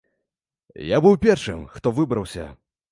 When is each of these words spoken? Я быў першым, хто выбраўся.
Я 0.95 1.03
быў 1.07 1.21
першым, 1.29 1.63
хто 1.77 1.97
выбраўся. 2.01 2.53